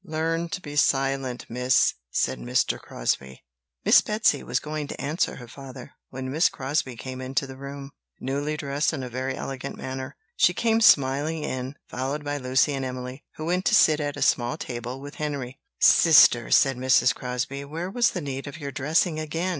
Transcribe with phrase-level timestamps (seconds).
[0.03, 2.79] "Learn to be silent, miss!" said Mr.
[2.79, 3.43] Crosbie.
[3.85, 7.91] Miss Betsy was going to answer her father, when Miss Crosbie came into the room,
[8.19, 10.15] newly dressed in a very elegant manner.
[10.35, 14.23] She came smiling in, followed by Lucy and Emily, who went to sit at a
[14.23, 15.59] small table with Henry.
[15.79, 17.13] "Sister," said Mrs.
[17.13, 19.49] Crosbie, "where was the need of your dressing again?